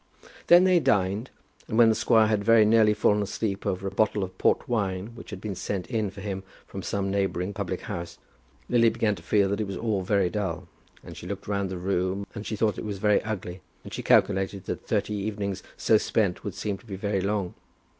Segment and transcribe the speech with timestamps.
[0.47, 1.29] Then they dined,
[1.67, 5.11] and when the squire had very nearly fallen asleep over a bottle of port wine
[5.13, 8.17] which had been sent in for him from some neighbouring public house,
[8.67, 9.77] Lily began to feel that it was
[10.07, 10.67] very dull.
[11.03, 13.61] And she looked round the room, and she thought that it was very ugly.
[13.83, 17.53] And she calculated that thirty evenings so spent would seem to be very long.